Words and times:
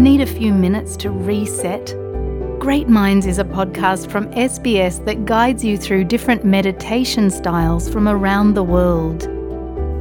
Need 0.00 0.22
a 0.22 0.26
few 0.26 0.54
minutes 0.54 0.96
to 0.96 1.10
reset? 1.10 1.94
Great 2.58 2.88
Minds 2.88 3.26
is 3.26 3.38
a 3.38 3.44
podcast 3.44 4.10
from 4.10 4.28
SBS 4.28 5.04
that 5.04 5.26
guides 5.26 5.62
you 5.62 5.76
through 5.76 6.04
different 6.04 6.42
meditation 6.42 7.30
styles 7.30 7.86
from 7.86 8.08
around 8.08 8.54
the 8.54 8.62
world. 8.62 9.28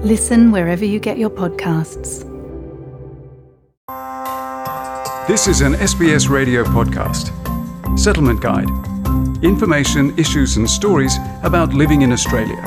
Listen 0.01 0.53
wherever 0.53 0.85
you 0.85 1.01
get 1.01 1.17
your 1.17 1.29
podcasts. 1.29 2.23
This 5.27 5.49
is 5.49 5.59
an 5.59 5.73
SBS 5.73 6.29
radio 6.29 6.63
podcast. 6.63 7.27
Settlement 7.99 8.41
Guide. 8.41 8.69
Information, 9.43 10.17
issues, 10.17 10.55
and 10.55 10.69
stories 10.69 11.17
about 11.43 11.73
living 11.73 12.03
in 12.03 12.13
Australia. 12.13 12.63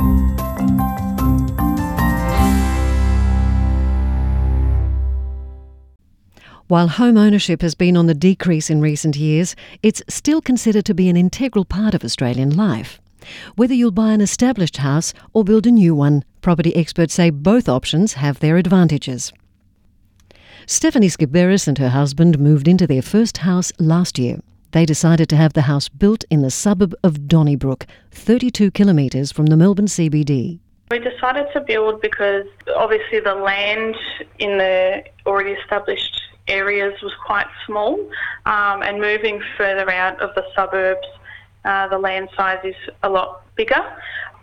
While 6.72 6.88
home 6.88 7.18
ownership 7.18 7.60
has 7.60 7.74
been 7.74 7.98
on 7.98 8.06
the 8.06 8.14
decrease 8.14 8.70
in 8.70 8.80
recent 8.80 9.14
years, 9.14 9.54
it's 9.82 10.02
still 10.08 10.40
considered 10.40 10.86
to 10.86 10.94
be 10.94 11.10
an 11.10 11.18
integral 11.18 11.66
part 11.66 11.92
of 11.92 12.02
Australian 12.02 12.56
life. 12.56 12.98
Whether 13.56 13.74
you'll 13.74 13.90
buy 13.90 14.12
an 14.12 14.22
established 14.22 14.78
house 14.78 15.12
or 15.34 15.44
build 15.44 15.66
a 15.66 15.70
new 15.70 15.94
one, 15.94 16.24
property 16.40 16.74
experts 16.74 17.12
say 17.12 17.28
both 17.28 17.68
options 17.68 18.14
have 18.14 18.40
their 18.40 18.56
advantages. 18.56 19.34
Stephanie 20.64 21.10
Skiberis 21.10 21.68
and 21.68 21.76
her 21.76 21.90
husband 21.90 22.38
moved 22.38 22.66
into 22.66 22.86
their 22.86 23.02
first 23.02 23.36
house 23.36 23.70
last 23.78 24.18
year. 24.18 24.40
They 24.70 24.86
decided 24.86 25.28
to 25.28 25.36
have 25.36 25.52
the 25.52 25.68
house 25.68 25.90
built 25.90 26.24
in 26.30 26.40
the 26.40 26.50
suburb 26.50 26.94
of 27.04 27.28
Donnybrook, 27.28 27.84
32 28.12 28.70
kilometres 28.70 29.30
from 29.30 29.44
the 29.44 29.58
Melbourne 29.58 29.88
CBD. 29.88 30.58
We 30.90 30.98
decided 31.00 31.48
to 31.52 31.60
build 31.60 32.00
because 32.00 32.46
obviously 32.76 33.20
the 33.20 33.34
land 33.34 33.94
in 34.38 34.56
the 34.56 35.02
already 35.26 35.52
established 35.52 36.11
areas 36.52 36.94
was 37.02 37.12
quite 37.26 37.46
small, 37.66 37.94
um, 38.46 38.82
and 38.82 39.00
moving 39.00 39.42
further 39.56 39.90
out 39.90 40.20
of 40.20 40.34
the 40.34 40.44
suburbs, 40.54 41.06
uh, 41.64 41.88
the 41.88 41.98
land 41.98 42.28
size 42.36 42.62
is 42.64 42.74
a 43.02 43.08
lot 43.08 43.42
bigger. 43.56 43.82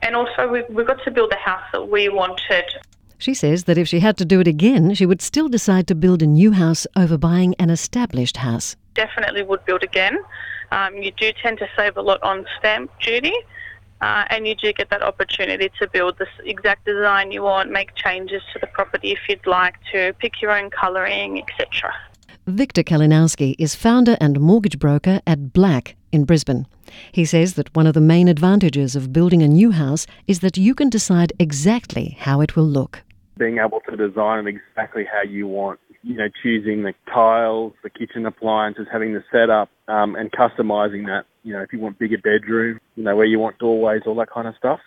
And 0.01 0.15
also, 0.15 0.47
we, 0.47 0.63
we 0.69 0.83
got 0.83 1.03
to 1.03 1.11
build 1.11 1.31
the 1.31 1.37
house 1.37 1.67
that 1.73 1.89
we 1.89 2.09
wanted. 2.09 2.65
She 3.17 3.33
says 3.33 3.65
that 3.65 3.77
if 3.77 3.87
she 3.87 3.99
had 3.99 4.15
to 4.17 4.25
do 4.25 4.39
it 4.39 4.47
again, 4.47 4.93
she 4.93 5.05
would 5.05 5.21
still 5.21 5.49
decide 5.49 5.87
to 5.87 5.95
build 5.95 6.21
a 6.21 6.27
new 6.27 6.51
house 6.53 6.87
over 6.95 7.17
buying 7.17 7.53
an 7.59 7.69
established 7.69 8.37
house. 8.37 8.77
Definitely 8.93 9.43
would 9.43 9.63
build 9.65 9.83
again. 9.83 10.17
Um, 10.71 10.95
you 10.95 11.11
do 11.11 11.31
tend 11.43 11.57
to 11.59 11.67
save 11.75 11.97
a 11.97 12.01
lot 12.01 12.23
on 12.23 12.45
stamp 12.57 12.91
duty. 13.01 13.33
Uh, 14.01 14.25
and 14.29 14.47
you 14.47 14.55
do 14.55 14.71
get 14.71 14.89
that 14.89 15.01
opportunity 15.01 15.69
to 15.79 15.87
build 15.89 16.17
the 16.17 16.27
exact 16.45 16.85
design 16.85 17.31
you 17.31 17.43
want, 17.43 17.69
make 17.69 17.93
changes 17.95 18.41
to 18.53 18.59
the 18.59 18.67
property 18.67 19.11
if 19.11 19.19
you'd 19.27 19.45
like 19.45 19.75
to, 19.91 20.13
pick 20.19 20.41
your 20.41 20.51
own 20.51 20.69
colouring, 20.69 21.41
etc. 21.41 21.93
Victor 22.47 22.81
Kalinowski 22.81 23.55
is 23.59 23.75
founder 23.75 24.17
and 24.21 24.39
mortgage 24.39 24.79
broker 24.79 25.21
at 25.27 25.53
Black 25.53 25.95
in 26.11 26.23
Brisbane. 26.23 26.65
He 27.11 27.25
says 27.25 27.53
that 27.55 27.75
one 27.75 27.85
of 27.85 27.93
the 27.93 28.01
main 28.01 28.27
advantages 28.27 28.95
of 28.95 29.13
building 29.13 29.43
a 29.43 29.47
new 29.47 29.71
house 29.71 30.07
is 30.27 30.39
that 30.39 30.57
you 30.57 30.73
can 30.73 30.89
decide 30.89 31.33
exactly 31.37 32.17
how 32.19 32.41
it 32.41 32.55
will 32.55 32.63
look. 32.65 33.03
Being 33.37 33.59
able 33.59 33.81
to 33.89 33.95
design 33.95 34.47
it 34.47 34.55
exactly 34.55 35.05
how 35.05 35.21
you 35.21 35.47
want 35.47 35.79
you 36.03 36.15
know, 36.15 36.29
choosing 36.41 36.83
the 36.83 36.93
tiles, 37.11 37.73
the 37.83 37.89
kitchen 37.89 38.25
appliances, 38.25 38.87
having 38.91 39.13
the 39.13 39.23
setup, 39.31 39.69
um, 39.87 40.15
and 40.15 40.31
customizing 40.31 41.05
that. 41.07 41.25
You 41.49 41.55
know, 41.55 41.63
if 41.63 41.73
you 41.73 41.79
want 41.79 41.97
bigger 41.97 42.19
bedroom, 42.19 42.79
you 42.95 43.03
know, 43.03 43.15
where 43.15 43.25
you 43.25 43.39
want 43.39 43.57
doorways, 43.57 44.03
all 44.05 44.13
that 44.17 44.29
kind 44.29 44.47
of 44.47 44.53
stuff. 44.55 44.79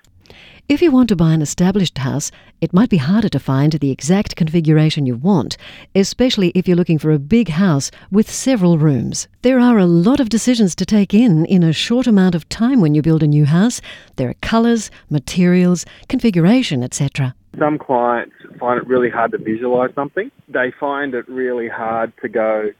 If 0.68 0.80
you 0.80 0.92
want 0.92 1.08
to 1.08 1.16
buy 1.16 1.32
an 1.32 1.42
established 1.42 1.98
house, 1.98 2.30
it 2.60 2.72
might 2.72 2.88
be 2.88 2.98
harder 2.98 3.28
to 3.30 3.40
find 3.40 3.72
the 3.72 3.90
exact 3.90 4.36
configuration 4.36 5.04
you 5.04 5.16
want, 5.16 5.56
especially 5.96 6.52
if 6.54 6.68
you're 6.68 6.76
looking 6.76 7.00
for 7.00 7.10
a 7.10 7.18
big 7.18 7.48
house 7.48 7.90
with 8.12 8.30
several 8.30 8.78
rooms. 8.78 9.26
There 9.42 9.58
are 9.58 9.76
a 9.76 9.86
lot 9.86 10.20
of 10.20 10.28
decisions 10.28 10.76
to 10.76 10.86
take 10.86 11.12
in 11.12 11.46
in 11.46 11.64
a 11.64 11.72
short 11.72 12.06
amount 12.06 12.36
of 12.36 12.48
time 12.48 12.80
when 12.80 12.94
you 12.94 13.02
build 13.02 13.24
a 13.24 13.26
new 13.26 13.44
house. 13.44 13.80
There 14.14 14.28
are 14.28 14.34
colours, 14.34 14.88
materials, 15.10 15.84
configuration, 16.08 16.84
etc. 16.84 17.34
Some 17.58 17.76
clients 17.76 18.36
find 18.60 18.80
it 18.80 18.86
really 18.86 19.10
hard 19.10 19.32
to 19.32 19.38
visualize 19.38 19.90
something. 19.96 20.30
They 20.46 20.72
find 20.78 21.12
it 21.14 21.28
really 21.28 21.66
hard 21.68 22.12
to 22.22 22.28
go, 22.28 22.70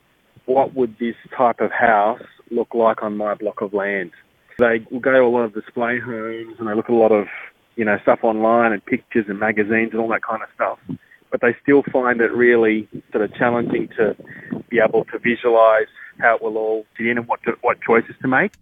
what 0.47 0.73
would 0.77 0.97
this 1.01 1.17
type 1.37 1.59
of 1.59 1.73
house 1.73 2.23
look 2.53 2.75
like 2.75 3.03
on 3.03 3.17
my 3.17 3.35
block 3.35 3.61
of 3.61 3.73
land? 3.73 4.13
They 4.59 4.87
will 4.91 5.01
go 5.01 5.13
to 5.13 5.21
a 5.21 5.29
lot 5.29 5.43
of 5.43 5.55
display 5.55 5.99
homes 5.99 6.57
and 6.59 6.69
they 6.69 6.75
look 6.75 6.87
at 6.87 6.93
a 6.93 6.97
lot 6.97 7.13
of, 7.13 7.27
you 7.77 7.85
know, 7.85 7.99
stuff 8.03 8.21
online 8.23 8.73
and 8.73 8.85
pictures 8.85 9.27
and 9.29 9.39
magazines 9.41 9.91
and 9.93 10.01
all 10.01 10.09
that 10.09 10.23
kind 10.23 10.43
of 10.43 10.49
stuff. 10.55 10.79
But 11.31 11.41
they 11.41 11.57
still 11.63 11.83
find 11.91 12.21
it 12.21 12.31
really 12.33 12.89
sort 13.11 13.25
of 13.25 13.35
challenging 13.35 13.89
to 13.97 14.15
be 14.69 14.79
able 14.79 15.05
to 15.07 15.19
visualize 15.19 15.87
how 16.19 16.37
it 16.37 16.43
will 16.43 16.59
all 16.59 16.87
fit 16.97 17.07
in 17.07 17.19
and 17.19 17.27
what 17.27 17.43
to, 17.45 17.53
what 17.63 17.81
choices 17.81 18.15
to 18.21 18.29
make. 18.29 18.53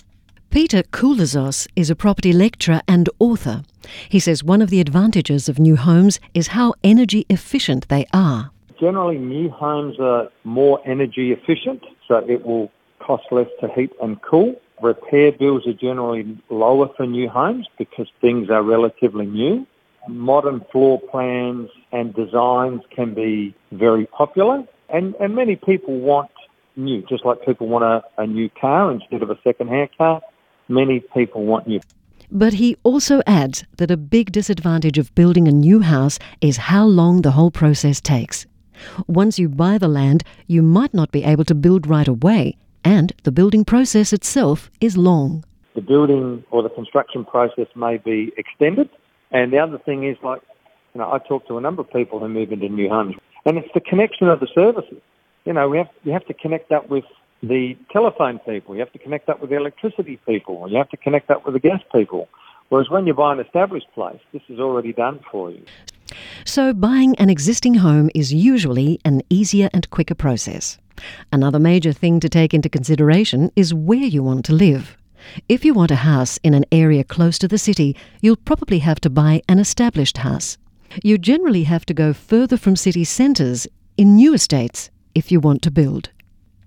Peter 0.51 0.83
Koulizos 0.83 1.69
is 1.77 1.91
a 1.91 1.97
property 1.97 2.33
lecturer 2.33 2.81
and 2.89 3.09
author. 3.21 3.63
He 4.09 4.19
says 4.19 4.43
one 4.43 4.61
of 4.61 4.71
the 4.71 4.81
advantages 4.81 5.49
of 5.49 5.59
new 5.59 5.77
homes 5.77 6.19
is 6.35 6.49
how 6.49 6.75
energy 6.83 7.25
efficient 7.29 7.89
they 7.89 8.07
are. 8.13 8.51
Generally, 8.81 9.19
new 9.19 9.51
homes 9.51 10.01
are 10.01 10.29
more 10.43 10.81
energy 10.85 11.33
efficient, 11.33 11.85
so 12.09 12.17
it 12.29 12.45
will 12.45 12.71
cost 13.01 13.25
less 13.31 13.49
to 13.61 13.69
heat 13.69 13.91
and 14.03 14.21
cool. 14.23 14.55
Repair 14.83 15.33
bills 15.33 15.67
are 15.67 15.75
generally 15.75 16.39
lower 16.49 16.89
for 16.97 17.07
new 17.07 17.29
homes 17.29 17.67
because 17.79 18.09
things 18.21 18.49
are 18.51 18.63
relatively 18.63 19.27
new. 19.27 19.67
Modern 20.09 20.65
floor 20.73 21.01
plans 21.11 21.69
and 21.93 22.15
designs 22.15 22.81
can 22.95 23.13
be 23.15 23.55
very 23.73 24.07
popular, 24.07 24.65
and, 24.89 25.15
and 25.17 25.35
many 25.35 25.57
people 25.57 26.01
want 26.01 26.31
new, 26.77 27.03
just 27.09 27.25
like 27.27 27.45
people 27.45 27.69
want 27.69 27.85
a, 27.85 28.23
a 28.23 28.27
new 28.27 28.49
car 28.49 28.91
instead 28.91 29.23
of 29.23 29.29
a 29.29 29.39
second-hand 29.45 29.91
car 29.99 30.23
many 30.71 31.01
people 31.01 31.45
want 31.45 31.67
new. 31.67 31.81
But 32.31 32.55
he 32.55 32.77
also 32.85 33.21
adds 33.27 33.65
that 33.79 33.91
a 33.91 33.97
big 33.97 34.31
disadvantage 34.31 34.99
of 34.99 35.15
building 35.15 35.49
a 35.49 35.53
new 35.53 35.81
house 35.81 36.19
is 36.41 36.57
how 36.57 36.85
long 36.85 37.23
the 37.23 37.33
whole 37.33 37.51
process 37.51 38.01
takes. 38.01 38.47
Once 39.09 39.39
you 39.39 39.49
buy 39.49 39.79
the 39.79 39.89
land, 39.89 40.23
you 40.47 40.63
might 40.63 40.95
not 40.95 41.11
be 41.11 41.25
able 41.25 41.45
to 41.45 41.55
build 41.55 41.87
right 41.89 42.09
away, 42.09 42.57
and 42.85 43.13
the 43.25 43.33
building 43.33 43.65
process 43.65 44.13
itself 44.13 44.71
is 44.81 44.97
long. 44.97 45.45
The 45.75 45.81
building 45.81 46.45
or 46.51 46.63
the 46.63 46.69
construction 46.69 47.25
process 47.25 47.67
may 47.75 47.99
be 47.99 48.33
extended, 48.37 48.89
and 49.31 49.53
the 49.53 49.59
other 49.59 49.79
thing 49.79 50.05
is 50.05 50.17
like, 50.23 50.43
you 50.95 51.01
know, 51.01 51.11
I 51.11 51.19
talk 51.19 51.47
to 51.49 51.59
a 51.59 51.61
number 51.61 51.83
of 51.83 51.91
people 51.91 52.19
who 52.19 52.29
move 52.29 52.53
into 52.53 52.69
new 52.69 52.89
homes, 52.89 53.15
and 53.45 53.57
it's 53.57 53.73
the 53.75 53.81
connection 53.81 54.29
of 54.29 54.41
the 54.41 54.49
services. 54.55 54.99
You 55.45 55.53
know, 55.53 55.69
we 55.69 55.79
have 55.79 55.89
you 56.05 56.13
have 56.13 56.27
to 56.27 56.35
connect 56.35 56.71
that 56.71 56.91
with 56.91 57.05
the 57.43 57.77
telephone 57.93 58.39
people, 58.41 58.75
you 58.75 58.81
have 58.81 58.93
to 58.93 58.99
connect 58.99 59.27
that 59.27 59.41
with 59.41 59.51
the 59.51 59.57
electricity 59.57 60.19
people, 60.27 60.69
you 60.71 60.77
have 60.77 60.91
to 60.91 60.97
connect 60.97 61.29
that 61.29 61.45
with 61.45 61.55
the 61.55 61.61
gas 61.61 61.81
people. 61.93 62.29
Whereas 62.69 62.89
when 62.89 63.07
you 63.07 63.15
buy 63.15 63.33
an 63.33 63.41
established 63.41 63.89
place, 63.95 64.21
this 64.33 64.43
is 64.49 64.61
already 64.61 64.93
done 64.93 65.21
for 65.31 65.51
you. 65.51 65.63
So, 66.45 66.73
buying 66.73 67.15
an 67.17 67.31
existing 67.31 67.75
home 67.75 68.11
is 68.15 68.33
usually 68.33 69.01
an 69.05 69.23
easier 69.29 69.71
and 69.73 69.89
quicker 69.91 70.15
process. 70.15 70.79
Another 71.33 71.59
major 71.59 71.93
thing 71.93 72.21
to 72.21 72.29
take 72.29 72.55
into 72.55 72.69
consideration 72.69 73.51
is 73.57 73.75
where 73.75 73.99
you 73.99 74.23
want 74.23 74.45
to 74.47 74.53
live. 74.53 74.97
If 75.49 75.65
you 75.65 75.75
want 75.75 75.91
a 75.91 75.97
house 75.97 76.39
in 76.43 76.55
an 76.55 76.65
area 76.73 77.05
close 77.05 77.39
to 77.39 77.49
the 77.49 77.59
city, 77.59 77.97
you'll 78.21 78.37
probably 78.37 78.79
have 78.81 79.01
to 79.01 79.11
buy 79.11 79.43
an 79.49 79.59
established 79.59 80.19
house. 80.19 80.59
You 81.03 81.19
generally 81.19 81.65
have 81.65 81.87
to 81.87 81.95
go 81.95 82.13
further 82.13 82.57
from 82.57 82.77
city 82.77 83.05
centres 83.05 83.67
in 83.97 84.17
new 84.17 84.35
estates 84.35 84.91
if 85.15 85.31
you 85.31 85.41
want 85.41 85.63
to 85.63 85.71
build. 85.71 86.11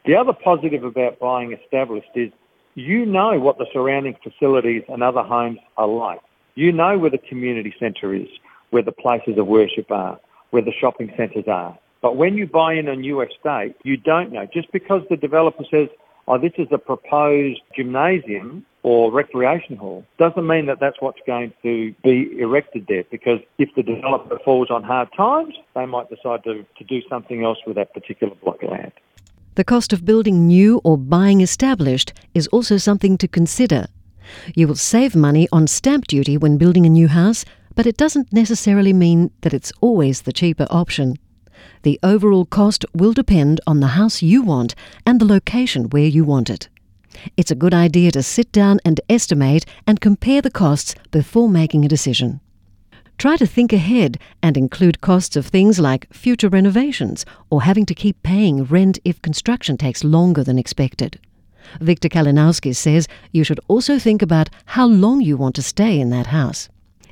The 0.05 0.15
other 0.15 0.33
positive 0.33 0.83
about 0.83 1.19
buying 1.19 1.53
established 1.53 2.09
is 2.15 2.31
you 2.75 3.05
know 3.05 3.39
what 3.39 3.57
the 3.57 3.67
surrounding 3.71 4.15
facilities 4.23 4.83
and 4.89 5.03
other 5.03 5.23
homes 5.23 5.59
are 5.77 5.87
like. 5.87 6.19
You 6.55 6.71
know 6.71 6.97
where 6.97 7.09
the 7.09 7.17
community 7.17 7.73
centre 7.79 8.13
is, 8.13 8.27
where 8.71 8.83
the 8.83 8.91
places 8.91 9.37
of 9.37 9.47
worship 9.47 9.91
are, 9.91 10.19
where 10.51 10.61
the 10.61 10.73
shopping 10.79 11.11
centres 11.17 11.45
are. 11.47 11.77
But 12.03 12.17
when 12.17 12.35
you 12.35 12.45
buy 12.45 12.73
in 12.73 12.89
a 12.89 12.97
new 12.97 13.21
estate, 13.21 13.75
you 13.83 13.95
don't 13.95 14.33
know. 14.33 14.45
Just 14.53 14.69
because 14.73 15.03
the 15.09 15.15
developer 15.15 15.63
says, 15.71 15.87
oh, 16.27 16.37
this 16.37 16.51
is 16.57 16.67
a 16.71 16.77
proposed 16.77 17.61
gymnasium 17.73 18.65
or 18.83 19.09
recreation 19.09 19.77
hall, 19.77 20.05
doesn't 20.19 20.45
mean 20.45 20.65
that 20.65 20.81
that's 20.81 20.97
what's 20.99 21.21
going 21.25 21.53
to 21.63 21.95
be 22.03 22.37
erected 22.37 22.87
there. 22.89 23.05
Because 23.09 23.39
if 23.57 23.69
the 23.77 23.83
developer 23.83 24.37
falls 24.43 24.69
on 24.69 24.83
hard 24.83 25.07
times, 25.15 25.55
they 25.75 25.85
might 25.85 26.09
decide 26.09 26.43
to, 26.43 26.65
to 26.77 26.83
do 26.83 27.01
something 27.09 27.45
else 27.45 27.59
with 27.65 27.77
that 27.77 27.93
particular 27.93 28.35
block 28.43 28.61
of 28.63 28.71
land. 28.71 28.91
The 29.55 29.63
cost 29.63 29.93
of 29.93 30.03
building 30.03 30.45
new 30.45 30.81
or 30.83 30.97
buying 30.97 31.39
established 31.39 32.11
is 32.33 32.47
also 32.47 32.75
something 32.75 33.17
to 33.19 33.29
consider. 33.29 33.87
You 34.55 34.67
will 34.67 34.75
save 34.75 35.15
money 35.15 35.47
on 35.53 35.67
stamp 35.67 36.07
duty 36.07 36.35
when 36.37 36.57
building 36.57 36.85
a 36.85 36.89
new 36.89 37.07
house, 37.07 37.45
but 37.75 37.85
it 37.85 37.95
doesn't 37.95 38.33
necessarily 38.33 38.91
mean 38.91 39.31
that 39.39 39.53
it's 39.53 39.71
always 39.79 40.23
the 40.23 40.33
cheaper 40.33 40.67
option. 40.69 41.15
The 41.83 41.99
overall 42.01 42.45
cost 42.45 42.85
will 42.93 43.13
depend 43.13 43.59
on 43.67 43.79
the 43.79 43.87
house 43.87 44.21
you 44.21 44.41
want 44.41 44.75
and 45.05 45.19
the 45.19 45.25
location 45.25 45.89
where 45.89 46.07
you 46.07 46.23
want 46.23 46.49
it. 46.49 46.69
It's 47.37 47.51
a 47.51 47.55
good 47.55 47.73
idea 47.73 48.11
to 48.11 48.23
sit 48.23 48.51
down 48.51 48.79
and 48.85 48.99
estimate 49.09 49.65
and 49.85 50.01
compare 50.01 50.41
the 50.41 50.51
costs 50.51 50.95
before 51.11 51.49
making 51.49 51.85
a 51.85 51.89
decision. 51.89 52.39
Try 53.17 53.37
to 53.37 53.45
think 53.45 53.71
ahead 53.71 54.17
and 54.41 54.57
include 54.57 55.01
costs 55.01 55.35
of 55.35 55.45
things 55.45 55.79
like 55.79 56.11
future 56.13 56.49
renovations 56.49 57.25
or 57.49 57.61
having 57.61 57.85
to 57.85 57.95
keep 57.95 58.21
paying 58.23 58.63
rent 58.63 58.99
if 59.05 59.21
construction 59.21 59.77
takes 59.77 60.03
longer 60.03 60.43
than 60.43 60.57
expected. 60.57 61.19
Victor 61.79 62.09
Kalinowski 62.09 62.75
says 62.75 63.07
you 63.31 63.43
should 63.43 63.59
also 63.67 63.99
think 63.99 64.21
about 64.21 64.49
how 64.65 64.85
long 64.85 65.21
you 65.21 65.37
want 65.37 65.55
to 65.55 65.61
stay 65.61 65.99
in 65.99 66.09
that 66.09 66.27
house. 66.27 66.69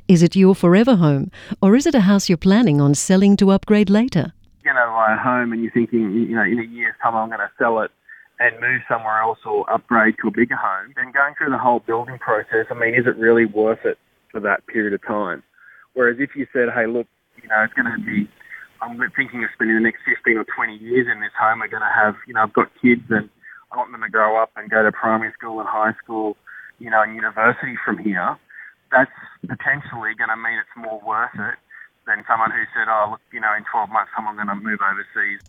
Is 0.08 0.22
it 0.22 0.36
your 0.36 0.54
forever 0.54 0.96
home, 0.96 1.30
or 1.62 1.76
is 1.76 1.86
it 1.86 1.94
a 1.94 2.00
house 2.00 2.28
you're 2.28 2.36
planning 2.36 2.80
on 2.80 2.94
selling 2.94 3.36
to 3.36 3.50
upgrade 3.50 3.88
later? 3.88 4.32
You 4.64 4.74
know, 4.74 4.86
buy 4.94 5.14
a 5.14 5.18
home 5.18 5.52
and 5.52 5.62
you're 5.62 5.72
thinking, 5.72 6.12
you 6.12 6.36
know, 6.36 6.42
in 6.42 6.58
a 6.58 6.66
year's 6.66 6.94
time 7.02 7.16
I'm 7.16 7.28
going 7.28 7.40
to 7.40 7.50
sell 7.58 7.80
it 7.80 7.90
and 8.38 8.60
move 8.60 8.82
somewhere 8.88 9.20
else 9.20 9.38
or 9.44 9.68
upgrade 9.70 10.14
to 10.22 10.28
a 10.28 10.30
bigger 10.30 10.56
home. 10.56 10.94
And 10.96 11.12
going 11.12 11.34
through 11.38 11.50
the 11.50 11.58
whole 11.58 11.80
building 11.80 12.18
process, 12.18 12.66
I 12.70 12.74
mean, 12.74 12.94
is 12.94 13.06
it 13.06 13.16
really 13.16 13.44
worth 13.44 13.84
it 13.84 13.98
for 14.30 14.40
that 14.40 14.66
period 14.66 14.94
of 14.94 15.02
time? 15.02 15.42
Whereas 15.94 16.16
if 16.18 16.34
you 16.34 16.46
said, 16.52 16.70
hey, 16.74 16.86
look, 16.86 17.06
you 17.42 17.48
know, 17.48 17.62
it's 17.62 17.74
going 17.74 17.90
to 17.90 17.98
be, 18.02 18.28
I'm 18.80 18.98
thinking 19.14 19.44
of 19.44 19.50
spending 19.54 19.76
the 19.76 19.82
next 19.82 20.02
15 20.06 20.38
or 20.38 20.46
20 20.46 20.78
years 20.78 21.06
in 21.10 21.20
this 21.20 21.34
home. 21.38 21.60
We're 21.60 21.68
going 21.68 21.86
to 21.86 21.94
have, 21.94 22.14
you 22.26 22.34
know, 22.34 22.42
I've 22.42 22.54
got 22.54 22.70
kids 22.80 23.02
and 23.10 23.28
I 23.70 23.76
want 23.76 23.92
them 23.92 24.02
to 24.02 24.10
grow 24.10 24.42
up 24.42 24.50
and 24.56 24.70
go 24.70 24.82
to 24.82 24.90
primary 24.90 25.32
school 25.38 25.60
and 25.60 25.68
high 25.68 25.94
school, 26.02 26.36
you 26.78 26.90
know, 26.90 27.02
and 27.02 27.14
university 27.14 27.74
from 27.84 27.98
here. 27.98 28.38
That's 28.90 29.10
potentially 29.42 30.14
going 30.18 30.30
to 30.30 30.36
mean 30.36 30.58
it's 30.58 30.76
more 30.76 31.00
worth 31.06 31.34
it 31.34 31.58
than 32.06 32.24
someone 32.28 32.50
who 32.50 32.62
said, 32.74 32.88
oh, 32.88 33.08
look, 33.12 33.20
you 33.32 33.40
know, 33.40 33.54
in 33.56 33.64
12 33.70 33.90
months 33.90 34.10
I'm 34.16 34.34
going 34.34 34.46
to 34.48 34.54
move 34.54 34.78
overseas. 34.80 35.40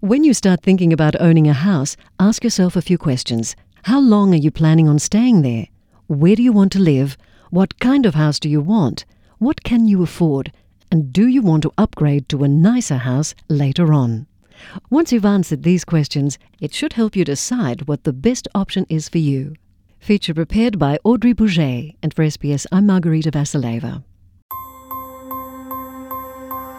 When 0.00 0.24
you 0.24 0.34
start 0.34 0.62
thinking 0.62 0.92
about 0.92 1.20
owning 1.20 1.48
a 1.48 1.54
house, 1.54 1.96
ask 2.20 2.44
yourself 2.44 2.76
a 2.76 2.82
few 2.82 2.98
questions. 2.98 3.56
How 3.84 4.00
long 4.00 4.34
are 4.34 4.38
you 4.38 4.50
planning 4.50 4.88
on 4.88 4.98
staying 4.98 5.42
there? 5.42 5.68
Where 6.06 6.36
do 6.36 6.42
you 6.42 6.52
want 6.52 6.72
to 6.72 6.78
live? 6.78 7.16
What 7.50 7.80
kind 7.80 8.04
of 8.04 8.14
house 8.14 8.38
do 8.38 8.48
you 8.48 8.60
want? 8.60 9.04
What 9.38 9.62
can 9.62 9.86
you 9.88 10.02
afford? 10.02 10.52
And 10.90 11.12
do 11.12 11.26
you 11.26 11.42
want 11.42 11.62
to 11.62 11.72
upgrade 11.78 12.28
to 12.28 12.44
a 12.44 12.48
nicer 12.48 12.98
house 12.98 13.34
later 13.48 13.92
on? 13.92 14.26
Once 14.90 15.12
you've 15.12 15.24
answered 15.24 15.62
these 15.62 15.84
questions, 15.84 16.38
it 16.60 16.72
should 16.72 16.92
help 16.92 17.16
you 17.16 17.24
decide 17.24 17.88
what 17.88 18.04
the 18.04 18.12
best 18.12 18.46
option 18.54 18.86
is 18.88 19.08
for 19.08 19.18
you. 19.18 19.54
Feature 19.98 20.34
prepared 20.34 20.78
by 20.78 20.98
Audrey 21.02 21.32
Bouget, 21.32 21.96
and 22.02 22.12
for 22.12 22.24
SBS, 22.24 22.66
I'm 22.70 22.86
Margarita 22.86 23.30
Vasileva. 23.30 24.04